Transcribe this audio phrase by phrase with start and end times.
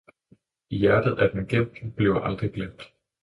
[0.77, 2.91] i hjertet er den gemt, bliver aldrig glemt!